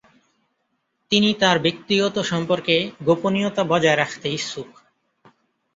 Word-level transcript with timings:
তিনি 1.11 1.29
তার 1.33 1.57
ব্যক্তিগত 1.59 2.15
সম্পর্কে 2.31 2.75
গোপনীয়তা 3.05 3.63
বজায় 3.63 3.97
রাখতে 3.97 4.27
ইচ্ছুক। 4.29 4.69